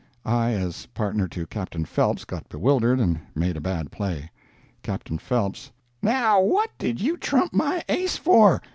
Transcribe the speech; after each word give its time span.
(I, 0.25 0.53
as 0.53 0.87
partner 0.87 1.27
to 1.27 1.45
Captain 1.45 1.85
Phelps, 1.85 2.25
got 2.25 2.49
bewildered, 2.49 2.99
and 2.99 3.19
made 3.35 3.55
a 3.55 3.61
bad 3.61 3.91
play.) 3.91 4.31
Captain 4.81 5.19
Phelps—"Now 5.19 6.41
what 6.41 6.71
did 6.79 6.99
you 6.99 7.17
trump 7.17 7.53
my 7.53 7.83
ace 7.87 8.17
for? 8.17 8.61